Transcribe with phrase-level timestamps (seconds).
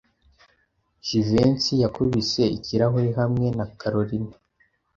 [1.05, 4.35] Jivency yakubise ikirahuri hamwe na Kalorina.